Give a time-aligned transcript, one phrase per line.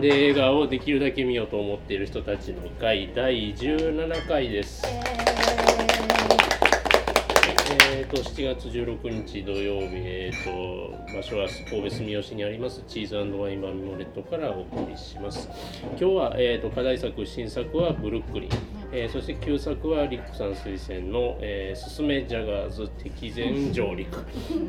[0.00, 4.86] で映画をできるだけ見ようと思っている人たちの会第17回です。
[7.90, 15.48] えー、と7月16日土曜日、えー、と場所は神戸住吉にありますチーズワインバーミモレットからお送りします。
[15.82, 18.50] 今日は、えー、と課題作、新作はブルックリン、
[18.90, 24.16] えーそして旧作はリックさん推薦の、えー、すすめジャガーズ敵前上陸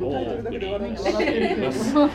[0.01, 1.95] をお送りしています。
[1.97, 2.11] はい、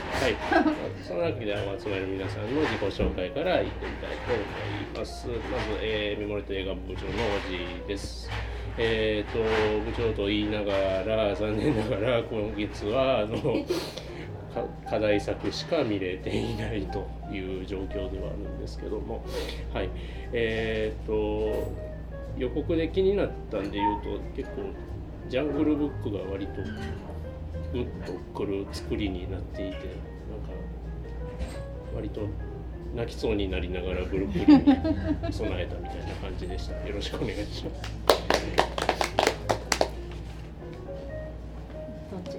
[1.03, 5.29] そのわけでお集まりの皆さんの自己紹介からいってみたいと思います。
[5.29, 5.41] まず、
[5.83, 6.97] えー、ミモレット映画部長のお
[7.51, 8.30] じです。
[8.77, 9.39] えー、と
[9.85, 10.73] 部長と言いなが
[11.05, 13.39] ら残念ながら今月はあの
[14.55, 19.24] か課題作しか見れていないという状況ではあるんですけども
[19.73, 19.91] はい
[20.33, 21.93] えー、と
[22.37, 24.63] 予告で気になったんで言うと結構
[25.29, 26.63] ジャングルブックが割と
[27.73, 29.88] グッとくる作りになっていてなんか
[31.95, 32.23] 割と
[32.95, 34.46] 泣きそうになりながらブルックリン
[35.27, 36.74] に備えたみたいな感じでした。
[36.87, 37.90] よろしくお願いします。
[42.10, 42.37] どっち？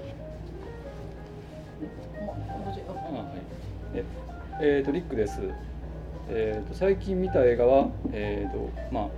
[2.20, 2.24] お
[2.70, 2.80] おじ。
[2.88, 3.98] あはい。
[3.98, 4.04] え
[4.60, 5.40] えーとリックです、
[6.30, 9.08] えーと最近見た映画は、えーとまあ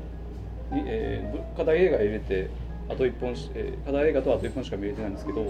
[0.72, 2.48] えーど課題映画入れて
[2.88, 5.46] あと1本し、えー課題映画とあと1本しか見れてないんですけど、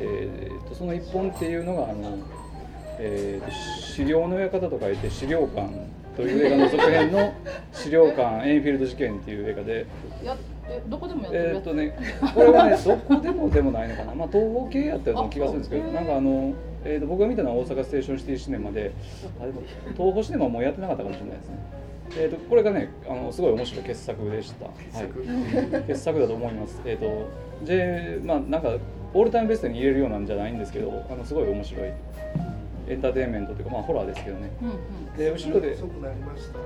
[0.00, 2.18] えーとその1本っていうのがあの、
[2.98, 3.50] えーと
[3.80, 5.68] 資料の館と書いて資料館
[6.16, 7.32] という映画の続編の
[7.72, 9.86] 資料館エンフィールド事件っていう映画で
[10.24, 10.36] や
[10.68, 11.94] えどこでもやってるえーっとね、
[12.34, 18.92] これはね、どこでもでもないのかな、まあ、東方系やったような気がするんですけど、あなんかあの、えー、と僕が見たのは大阪ステーションシティシネマで、
[19.40, 19.60] あでも
[19.92, 21.56] 東宝シネマはもうやってなかったかもしれないですね。
[22.12, 24.66] えー、とこれがねあの、すごい面白い傑作でした。
[24.66, 26.80] はい、傑作だと思います。
[26.84, 27.28] えーと
[27.64, 28.76] J まあ、なんか
[29.14, 31.92] オールタイムベストに入れるようなんじゃないんですけど、あのすごい面白い
[32.88, 34.50] エンターテインメントというか、まあ、ホラーですけどね。
[34.62, 36.58] うんうんで後ろで遅くなりました。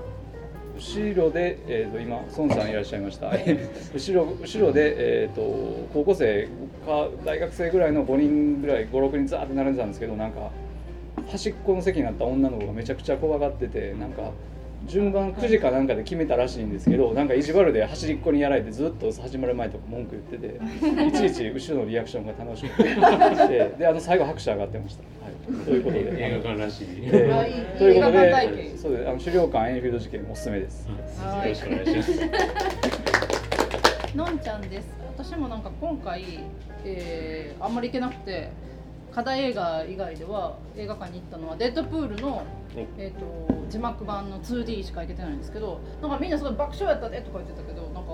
[0.78, 6.48] 後ろで、えー、と今孫さんいらっしゃいました後ろ後ろで、えー、と高校生
[6.86, 10.50] か大学生ぐらいの5人ぐらい56人ザーって並んでたんですけどなんか
[11.28, 14.30] 端っこの席になった女の子がめちゃくちゃ怖がっててなんか
[14.88, 20.58] 順番9時かなんかで決めたらしいんですけどなんか意地悪で端っこにやられてずっと始まる前とか文句言ってて
[21.06, 22.84] いちいち後ろのリアクションが楽しくて
[23.48, 25.02] でであの最後拍手上がってました。
[25.02, 26.26] はい、ということで。
[26.26, 26.86] 映画館らしい。
[27.02, 28.78] えーということ映画館体で験。
[28.78, 29.08] そうです。
[29.08, 30.88] あの資料館エンフィールド事件おすすめです。
[30.88, 32.12] ろしくお願いします。
[34.16, 34.88] のんちゃんです。
[35.16, 36.24] 私もなんか今回、
[36.84, 38.48] えーあんまり行けなくて
[39.12, 42.44] 課題映画以外では映画館に行ったのはデッドプールの、
[42.96, 48.10] えー、と字幕版の 2D しか行けてないんですけどなんかみんなすごい爆笑やったでとか言ってたけどなんか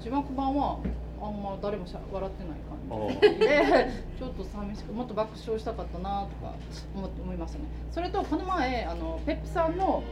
[0.00, 0.78] 字幕版は
[1.20, 4.04] あんま誰もしゃ笑ってない感じで。
[4.18, 6.52] ちょっと寂しくもっと爆笑したかったなとか
[6.94, 7.64] 思って思いましたね。
[7.90, 10.02] それとこの前あのペップさんの、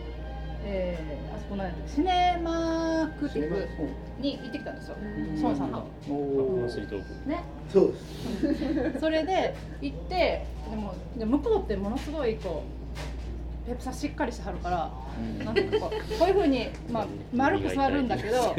[0.65, 3.69] えーあそこ何やったっけシネマクティブ
[4.21, 4.97] に行ってきたんですよ。
[5.43, 5.71] 孫さん。
[5.71, 5.87] と。
[6.11, 6.89] おーマンスリー。
[6.89, 7.93] トークね、そう
[8.43, 9.01] です。
[9.01, 12.63] それで行ってでもで向こうってものすごいこ
[13.65, 14.91] うペップさんしっかりしてはるから
[15.45, 15.55] なん。
[15.55, 18.55] ていうかこうこういうふうに、まあ、丸く座るんだけど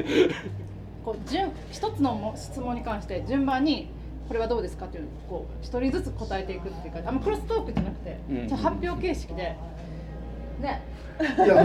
[1.06, 3.90] こう順一つのも質問に関して順番に
[4.28, 8.50] これはどうですかっていうのをこう一人ずつ答えていくっていうかあんまクロストークじゃなくて、うん。
[8.50, 9.56] 発表形式で。
[10.60, 10.82] ね、
[11.20, 11.64] いや、は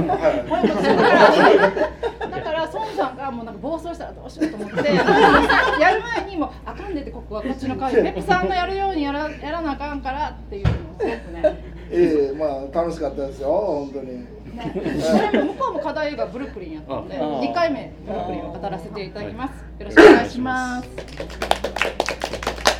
[0.49, 4.95] これもだからだから孫さんがもうなんか暴走したらどうしようと思って
[5.81, 11.79] やる前にもうあかんでってここはこっちの会でペップさんのやるようにやらやらなあかんからっていうのをすごくね。
[11.91, 11.95] い。
[11.95, 14.19] ええまあ、楽しかったですよ、本当に。
[14.55, 14.73] ね。
[15.01, 17.43] それも向こうも課題映画ブルックリンやったんでああ。
[17.43, 19.51] 2回目ブルックリンを語らせていただきます。
[19.79, 20.89] よろしくお願いします。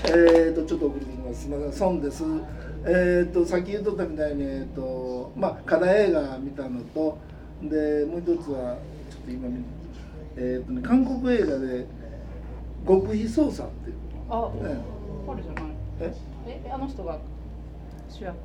[0.05, 1.43] えー、とちょっと送ってきます。
[1.43, 2.25] すみません、孫です。
[2.85, 7.19] えー、とさっき言っとったみたいに、えーとまあ、課題映画見たのと
[7.63, 8.77] でもう一つは
[9.11, 9.65] ちょっと今見
[10.37, 11.87] えーとね、韓国映画で
[12.87, 13.97] 「極秘捜査」っていう、
[14.31, 14.77] あね
[15.27, 15.65] これじゃない。
[16.01, 16.15] え？
[16.47, 17.19] えあの人が
[18.09, 18.37] 主役？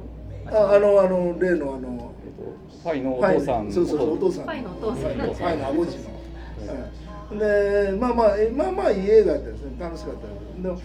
[0.48, 3.72] ああのあの例のあのえっとファイのお父さん。
[3.72, 4.44] そうそうお父さん。
[4.46, 5.12] ファイのお父さん。
[5.14, 6.04] ファイのアボジの、
[7.32, 9.76] うんでまあまあえまあまあいい映画だったですね。
[9.80, 10.64] 楽しかったです。
[10.64, 10.80] でも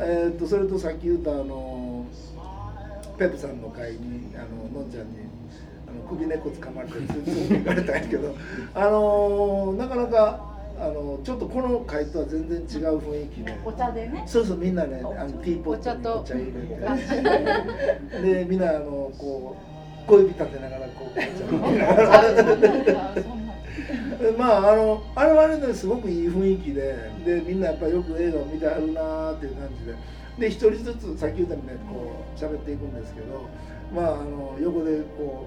[0.00, 2.06] えーっとそれとさっき言ったあの
[3.20, 5.18] ペップさんの会にあののんちゃんに
[5.86, 8.34] あの首根っこ掴まれて連れて行かれたんやけど
[8.74, 10.40] あのなかなか
[10.80, 13.54] あのちょっとこの会とは全然違う雰囲気で。
[13.62, 14.24] お茶でね。
[14.26, 16.52] そうそうみんなねあのティーポットにお茶入れ
[18.22, 18.34] て。
[18.34, 19.54] でみんなあのこ
[20.06, 22.22] う小指立てながらこうお茶飲みながら
[24.36, 29.94] まああのあれはあれですごくいい雰囲気ででみんなやっぱりよく映画を見てはるなーっていう感じで。
[30.38, 33.46] で一人ずつさっき言ったみたいにこう喋っていくんですけど
[33.94, 35.46] まああの横でこ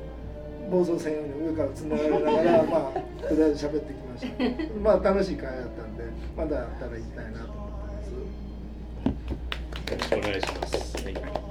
[0.68, 4.80] う暴走せんように上からつながりながら まあとりあえず喋ってきました。
[4.80, 6.04] まあ楽しい会だったんで
[6.38, 9.94] まだあったら行きたいなと思ってます。
[9.94, 11.04] よろしくお願いします。
[11.04, 11.14] はい。
[11.16, 11.43] え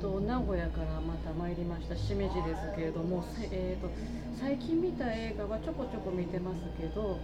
[0.00, 3.90] と名古屋からまた参りましたしめじですけれども、えー、と
[4.38, 7.18] 最近見た映画はちょこちょこ見てますけど、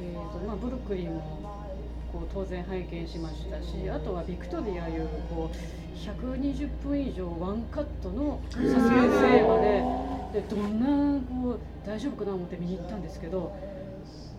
[0.00, 1.66] えーとまあ、ブルックリンも
[2.12, 13.54] こう当然拝見しましたしあとはビクトリアいうこう120分以上ワンカットのサスペンス映画ででどんなこう大丈夫かな思って見に行ったんですけど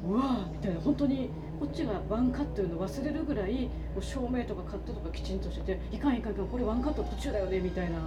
[0.06, 7.98] うわーみたいな本当にこっちがワンカットいうの忘れるぐらいこう照明とかカットとかきちんとしてていかんいかんいかんこれワンカット途中だよねみたいな。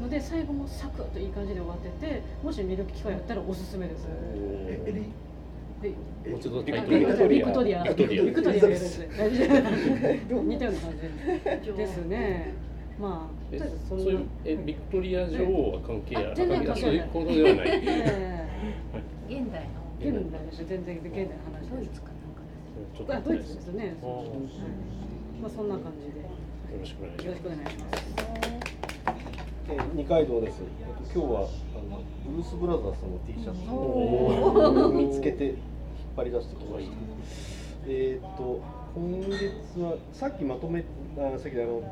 [0.00, 4.06] ので最後もサクッといい感じで終わっててもし見る機会あったらおすすめです。
[5.82, 5.90] で
[6.30, 7.82] もうちょっとタイトルビクトリア。
[7.82, 8.24] ビクトリア。
[8.24, 8.66] ビクトリア。
[8.68, 8.98] です。
[9.00, 9.06] ね
[10.30, 10.92] 似たような感
[11.64, 11.72] じ。
[11.72, 12.54] ですね。
[13.00, 13.58] まあ。
[13.88, 16.30] そういうえビクトリア女王は関係ある？
[16.30, 16.90] あ全然関係ない。
[16.90, 17.66] そういうことではない。
[17.84, 18.48] え
[19.28, 19.68] 現代の。
[20.00, 21.30] え現代です全然現代の
[21.80, 22.10] 話ですか？
[22.96, 27.42] ちょっとあドイツですねはいまあそんな感じでよよろしくお願いしろします。
[27.42, 27.98] くお願いします
[29.70, 30.62] えー二階堂です。
[30.62, 31.40] えっと今日は
[31.74, 35.56] あのブルースブラザーズの T シャツを見つけて引っ
[36.16, 36.92] 張り出してきました。
[37.86, 38.60] えーっと
[38.94, 40.84] 今月はさっきまとめ
[41.18, 41.82] あさっきあの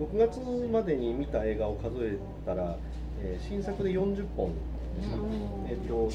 [0.00, 0.40] 6月
[0.72, 2.76] までに見た映画を数えたら、
[3.22, 4.52] えー新作で40本
[4.96, 5.08] です。
[5.68, 6.10] えーっと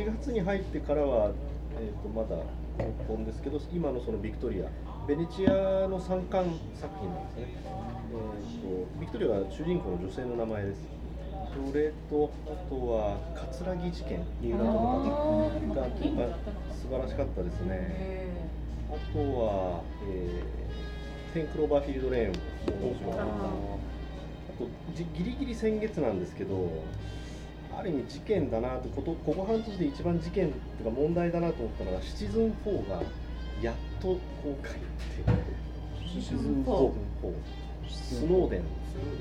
[0.00, 1.32] 7月に入ってからは
[1.80, 2.42] えーっとまだ6
[3.06, 4.68] 本ですけど、今のそのビクトリア
[5.06, 7.46] ベネチアの三冠作品なんですね。
[7.48, 10.88] えー、とビクトリアは主人公の女性の名前です。
[11.50, 14.70] それとあとは葛城事件三浦友
[15.68, 15.88] 和が
[16.72, 18.28] 素晴らしかったですね。
[18.88, 22.32] あとは、えー、テンクローバーフィールドレーン
[22.80, 23.24] も面白かった。
[23.24, 23.26] あ
[24.58, 26.84] とじギリギリ先月なんですけど。
[27.80, 33.02] ある意味事件だなとことここ半年で一番事件とか問題だなと思ったのがシチズン4が
[33.62, 34.08] やっと
[34.42, 35.60] 公開っていう。
[36.06, 36.92] シチズンシチズン4 4
[37.88, 38.62] スノーデン。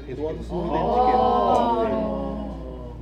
[0.09, 1.91] エドワード・スノーデン事件。
[1.91, 2.95] の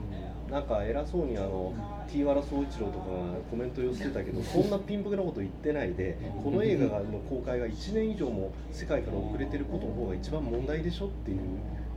[0.50, 1.74] あなんか偉そうにあの
[2.08, 3.18] T 原総一郎とかが
[3.50, 11.40] コメント寄せてたけどそんなピンポケなこと言ってないでこの映画の公開が1年以上も世界から遅れてることの方が一番問題でしょっていう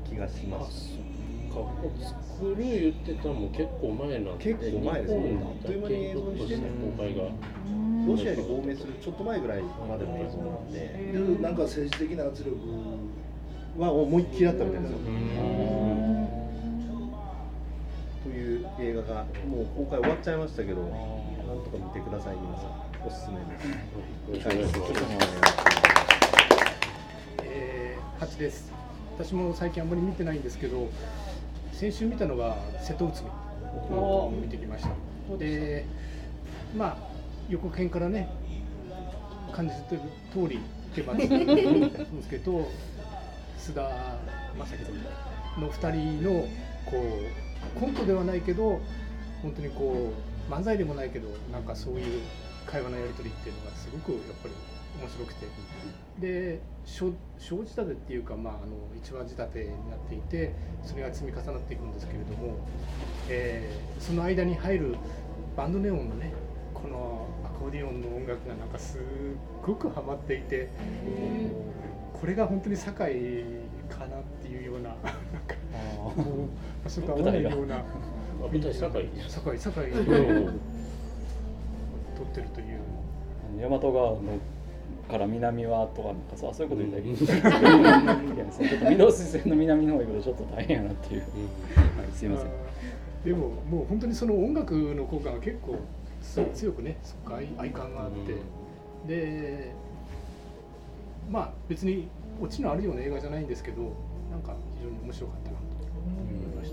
[0.09, 1.10] 気がしあます。
[1.53, 1.71] そっか
[2.39, 5.39] 作る言ってたのも結構前なんで結構前ですね。
[5.43, 6.63] あっという間に映像にして公
[6.97, 7.23] 開が
[8.07, 10.79] ロシアに亡命するちょっと前ぐらいまでの映像なんで、
[11.13, 12.57] でなんか政治的な圧力
[13.79, 14.99] は思いっきりあったみたいですよ。
[18.23, 22.71] という映画がもう公開終わっちゃいましたけど、なんとか見てください皆さん。
[23.05, 23.69] おすすめです。
[23.69, 23.75] よ
[24.35, 24.73] ろしくお願い。
[24.73, 24.91] します。
[27.43, 28.73] えー、8です。
[29.19, 30.89] 私も最近あんまり見てないんですけど
[31.81, 33.31] 先週見たのが瀬戸内海。
[33.97, 34.91] を見てきました。
[35.39, 35.87] で
[36.77, 36.97] まあ
[37.49, 38.29] 予告編からね
[39.51, 40.61] 感じてる通り
[40.93, 41.37] 池松壮
[42.29, 42.69] 介と
[43.59, 44.19] 須田
[44.59, 46.31] 将暉の2人の
[46.85, 47.03] こ
[47.77, 48.79] うコントではないけど
[49.41, 50.13] 本当にこ
[50.51, 52.21] う漫才でもないけどなんかそういう
[52.67, 54.55] 会話のやり取りっていうのがすごくやっぱり
[54.99, 55.47] 面白くて。
[56.21, 62.57] で小小仕立てっていうか、まあ、あの一話仕立てになっていてそれが積み重なっていくんですけれども、
[63.29, 64.97] えーその間に入る
[65.57, 66.33] バンドネオンのね
[66.75, 69.01] このアコーディオンの音楽がなんかすっ
[69.65, 70.69] ごくハマっていて
[72.13, 73.45] これが本当に堺
[73.91, 75.11] かなっていうようななんか
[75.97, 77.77] もう場所と合わないような。
[77.77, 77.85] あ
[78.51, 80.61] 舞台堺堺堺でうん
[82.17, 82.81] 撮ってるという。
[83.59, 84.19] 大和川の
[85.11, 87.13] から南はとかなんかそうそういうこと言ったらいい
[88.37, 91.29] いやそうちょっと御堂筋線の南の方行くとちょっと大変やなっていう、はい、
[92.13, 92.49] すいません。
[93.25, 95.77] でももう本当にその音楽の効果が結構
[96.23, 98.35] つ強くねそこ愛愛感があって、
[99.07, 99.73] で
[101.31, 102.09] まあ別に
[102.41, 103.83] オチのあるような映画じゃないんですけど
[104.31, 105.63] なんか非常に面白かったなと。
[106.01, 106.41] 思い。
[106.57, 106.73] まし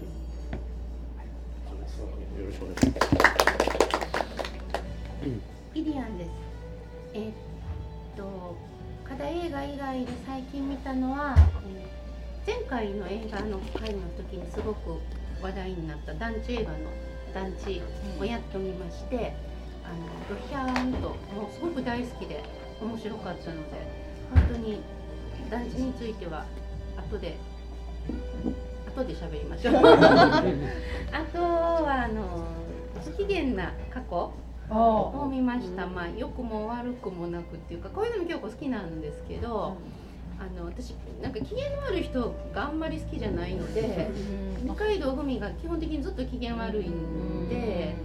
[1.97, 3.07] た、よろしくお願いします。
[5.73, 6.31] イリアンです。
[7.13, 7.33] えーっ
[8.17, 8.57] と
[9.07, 11.87] 課題映画以外で最近見たのは、えー
[12.47, 15.01] 前回の映画の回の時にすごく
[15.41, 16.77] 話題になった団地映画の
[17.33, 17.81] 団地
[18.21, 19.33] をやってみまして、
[19.83, 22.41] あのドヒャーンともうすごく大好きで
[22.81, 23.85] 面白かったので
[24.33, 24.81] 本当に
[25.51, 26.45] 団地については
[26.95, 27.35] 後で
[28.95, 29.75] 後で喋りましょう。
[31.11, 32.45] あとはあの
[33.03, 34.31] 不機嫌な過去
[34.69, 39.77] を見ました、まあ良くも悪くもなくっていうかこういうのも結構好きなんですけど、
[40.39, 44.11] あの私なんか機嫌の悪い人があんまり好きじゃないので
[44.63, 47.95] 二階堂ふみが基本的にずっと機嫌悪いんで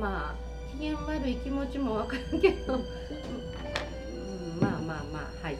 [0.00, 2.80] まあ機嫌悪い気持ちもわかるけど、うん、
[4.60, 5.56] まあまあまあはい。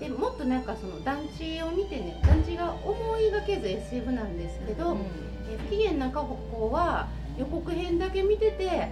[0.00, 4.96] でもっとなんかその団地を見てね団地が思いがけず SF なんですけど、
[5.50, 8.88] え不機嫌な過去は予告編だけ見てて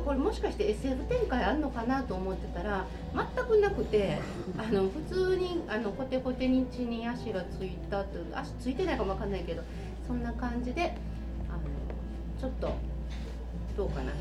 [0.00, 4.18] かこれもしかして SF 展開あるのかなと思ってたら全くなくて
[4.58, 9.62] あの普通にあのコテコテに地に足がついたと足ついてないかもわかんないけど
[10.06, 10.94] そんな感じで
[11.48, 11.60] あの
[12.40, 12.72] ちょっと
[13.76, 14.12] どうかな。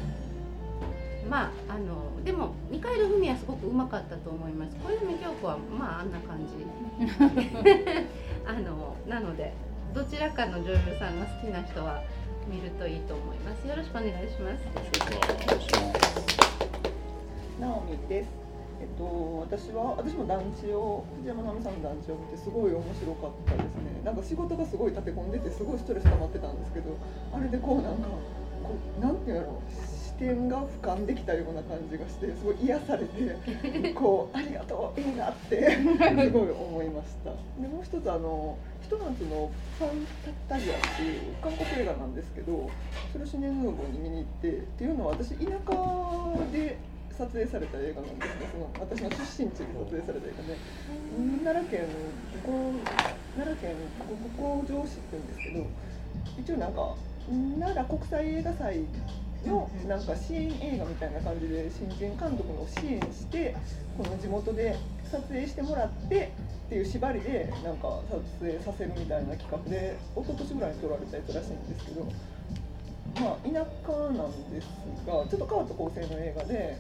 [1.29, 4.75] まああのでも二階堂ふみはすごくうまかったと思います。
[4.83, 6.65] 小泉京子はまああんな感じ。
[8.48, 9.53] あのなので
[9.93, 12.01] どちらかの女優さんが好きな人は
[12.50, 13.68] 見るといいと思います。
[13.68, 14.65] よろしくお願いします。
[17.62, 18.29] ナオミです。
[18.82, 24.01] えっと、私は私も団地を藤山直美さんの団地を見てすごい面白かったですね。
[24.03, 26.98] なんか仕事がすごい立て込んでてすごいストレス溜まってたんですけど
[27.32, 28.08] あれでこうなんか
[28.63, 37.29] こうなんていうんやろ視点が俯瞰できたような感じがしてすごい癒されて こうありがとういいなってすごい思いました。
[37.62, 38.58] でもう一つあの
[38.89, 40.08] ひと夏のファン
[40.50, 42.67] タジアっていう韓国映画なんですけど
[43.12, 45.53] それをシネヌーボに見に行ってっていうのは私田舎
[46.51, 46.75] で
[47.13, 48.50] 撮影された映画なんですね。
[48.51, 50.58] その私の出身地で撮影された映画で、
[51.43, 51.88] 奈良県
[52.41, 53.75] こう奈良県
[54.39, 55.67] 五城市って言うんですけど
[56.39, 56.96] 一応なんか
[57.60, 58.86] 奈良国際映画祭
[59.48, 63.55] のなんか支援映画みたいな感じで新人監督の支援して
[63.98, 64.75] この地元で
[65.10, 66.31] 撮影してもらって
[66.67, 72.05] っていう縛りでなんか撮影させるみたいな企画で一昨年ぐらいに撮られたやつらしいんですけど
[73.19, 74.67] まあ田舎なんです
[75.08, 76.77] がちょっと変わった構成の映画で、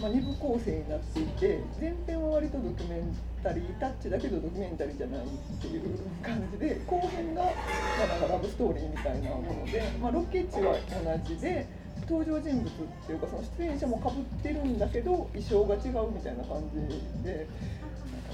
[0.00, 5.28] まあ、2部構成になっていて前編は割とドキュメンタリータッチだけどドキュメンタリーじゃないっ
[5.60, 11.81] ていう感じで後編が、まあ、なんかラブストーリーみたいなもので、まあ、ロケ地は同じで。
[12.12, 12.70] 登場人物っ
[13.06, 17.46] ていうかその出演者もかぶってるんだけど衣装が違うみたいな感じで、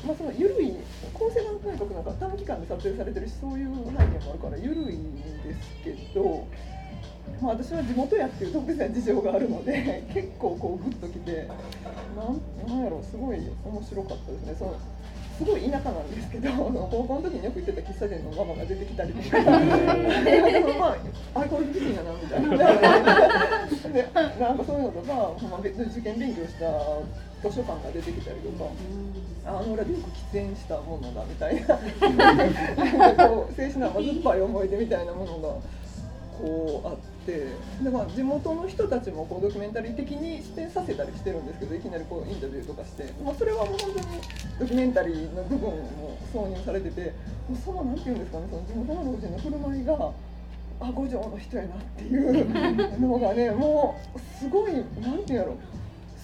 [0.05, 0.75] まあ、その緩い
[1.15, 6.45] 構成がとにかくなんか短期間で撮影されてるしそういう背景もあるから緩いんですけど、
[7.41, 11.47] まあ、私は地元やっていう特別な事情があるので 結構こうグッときて
[12.17, 14.57] なんなんやろすごい面白かったですね。
[14.59, 14.75] その
[15.39, 19.39] すごい田舎なんですけど高校の時によく行ってた喫茶店のママが出てきたりとか。
[19.39, 20.97] まあ
[21.39, 22.49] アルコール美人やなみたいな。
[23.93, 24.09] で
[24.41, 25.15] なんかそういうのとか、
[25.49, 28.69] まあ、別に受験勉強した図書館が出てきたりとか、
[29.47, 31.79] あの裏でよく喫煙したものだみたいな。
[33.29, 35.55] こう青春の甘酸っぱい思い出みたいなものが
[36.39, 37.53] こうあって
[37.83, 44.07] で、まあ、地元の人たちもこうドキュメンタリー的に出演させたりしてるんですけどいきなりこうインタビューとかして、まあ、それはもう本当に
[44.61, 47.13] ドキュメンタリーの部分も挿入されてて
[47.49, 50.13] もうそのなんていうんですかねその地元の老人の振る舞いが。
[50.81, 55.57] あ五条の人やなっていう のがねもうすごいなんていうんやろ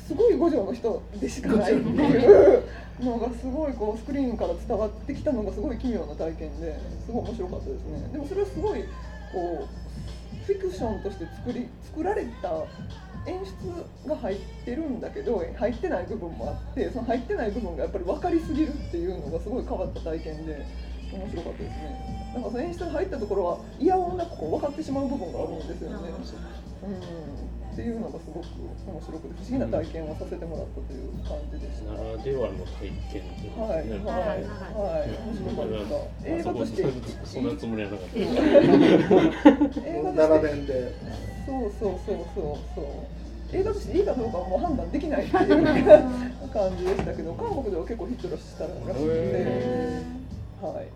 [0.07, 2.63] すごい五条の人でしかないっていう
[3.01, 8.85] のがすごいこうスクリーンから伝わってきたのがすごい奇妙な体験ですごい面白かったですねでもそれはすごい
[9.35, 12.65] こうフィクションとして作り作られた
[13.27, 20.65] 演出が入ってるんだけど入ってない部分もあってその入ってない部分がやっぱり分かりすぎるっていうのがすごい変わった体験で。
[21.15, 22.15] 面白かったですね。
[22.35, 26.11] なんかその演出が入ったところはいやおうなくこう分かってしまう部分があるんですよね。
[26.83, 26.91] うん。
[27.75, 28.47] っていうのがすごく
[28.87, 31.91] 面白くて不思議な体験をさせてもらったという感じでした。
[31.91, 33.89] ならではの体験とはい。
[33.91, 34.47] はい。
[34.47, 35.11] はい。
[35.27, 35.75] 面白かっ
[36.23, 36.29] た。
[36.29, 36.83] 映画として
[37.25, 38.15] そんなつもりはなかった。
[38.15, 38.27] 映
[40.03, 40.93] 画として。
[41.47, 42.85] そうそうそうそうそう。
[43.53, 45.65] 映画としていいかどうかはもう判断できないっていう
[46.53, 48.95] 感じでしたけど、韓国では結構ヒットしたらしくて、
[50.61, 50.89] はい。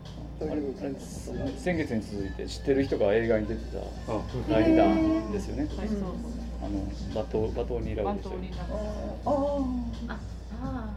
[1.58, 5.68] 先月に続いて知ってる人が映画に出てたあライダーですよね。
[6.60, 8.50] あのバトバトニーラウでしたよね。
[8.56, 9.30] あ
[10.06, 10.18] ああ
[10.62, 10.90] あ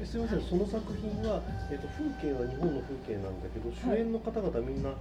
[0.00, 4.94] えすみません、その作品は、えっと風景は日本の風景なんだけど、主演の方々みんな、あ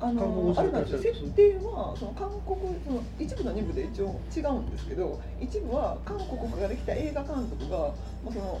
[0.00, 7.92] 韓国語のあれなんです設定はその韓国その一部と二部で一応違うんですけど一部は韓国から来た映画監督が、まあ、
[8.30, 8.60] その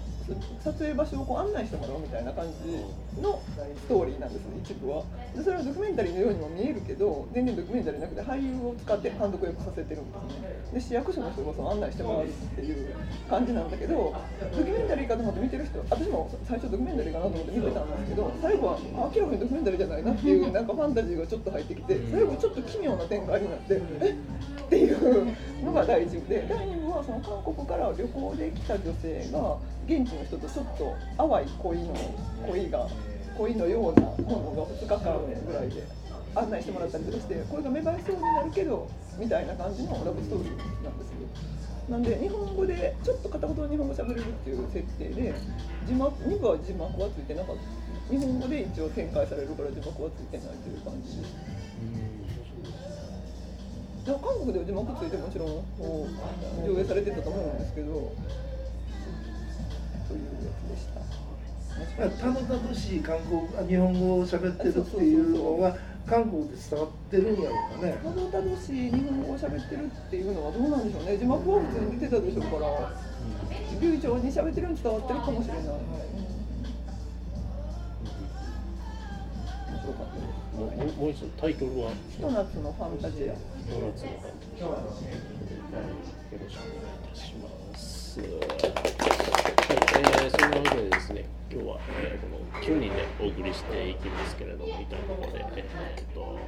[0.62, 3.40] 撮影場所をこう案内してもらうみたいな感じの
[3.76, 5.04] ストーリーなんですね一部は。
[5.36, 10.62] でそれはドキュメンタリーのようにも見えるけど全然ドキュメンタリーなくて俳優を使って監督役させてるんですね。
[10.74, 12.94] で市役所の人がその案内してもらうっていう
[13.30, 14.14] 感じなんだけど
[14.56, 24.14] ドキュメンタリーかと思って見てる人私も最初ドキュメンタリーかなと思って見てたんですけど最後はあ明らかにドキュメンタリーじゃないなっていうなんかファンタジーがちょっと入ってきて最後ちょっと奇妙な展開になってえ
[24.72, 31.94] っていうのが第一部で第二部はその韓国から旅行で来た女性が現地の人とちょっと淡い恋の
[32.48, 32.88] 恋が
[33.36, 35.84] 恋のようなものが2日間ぐらいで
[36.34, 38.88] 案内してもらったりとかしてこれが芽生えそうになるけど
[39.18, 45.34] みたいな感じのラブストーリーなんですけどなんで日本語でちょっと片言の日本語喋れるっていう設定で
[45.84, 47.62] 字幕2部は字幕はついてなかった
[48.08, 52.21] 日本語で一応展開されるから字幕はついてないという感じです。
[54.04, 58.12] 韓国では字幕ついてもちろんこう上映されてたと思うんですけど。
[60.08, 61.00] というやつでした。
[62.10, 67.98] たどたどしい韓国あ日本語を喋ってるっていうのが韓国で伝わってるんやろうかね。
[68.02, 71.16] たどたどしい日本語を喋ってるっていうのはどうなんでしょうね。
[71.16, 72.92] 字幕は普通に出てたでしょうから。
[73.80, 75.70] 流暢に喋ってるに伝わってるかもしれない、うん。
[75.70, 75.78] 面
[79.80, 80.26] 白かったです。
[80.56, 81.90] もうもうもう一度タイトルは。
[82.10, 83.34] ひと夏のファンタジア
[83.68, 86.96] ドーナツの感じよろしくお願い。
[86.96, 87.08] い。
[87.08, 88.20] たします。
[88.20, 88.30] はい、
[89.94, 93.94] えー、そんなわけでですね、今日は、えー、この9人でお送りしてい。
[93.94, 94.84] きますけれども、い。
[94.86, 96.38] たところで、えー、っと、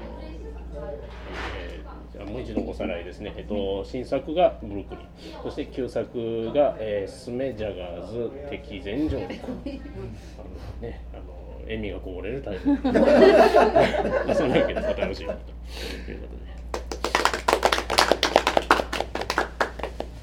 [1.59, 3.04] えーじゃあもう一度おさらい。
[3.04, 5.06] ですね、えっと、新作がブルックリン、
[5.42, 9.44] そして旧作が、えー、スメジャガーズ敵前上陸。
[9.44, 9.54] あの
[10.80, 12.73] ね、あの笑みがこぼれるタイトル。
[12.75, 12.78] ま
[14.30, 15.35] あそんなわけでお楽しみに
[16.06, 16.14] とい。
[16.14, 16.54] うことで。